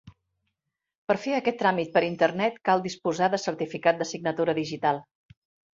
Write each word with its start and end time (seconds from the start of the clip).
Per 1.11 1.15
fer 1.25 1.33
aquest 1.39 1.59
tràmit 1.63 1.93
per 1.99 2.03
internet 2.07 2.59
cal 2.71 2.83
disposar 2.89 3.31
de 3.35 3.43
certificat 3.47 4.03
de 4.05 4.13
signatura 4.15 4.59
digital. 4.65 5.07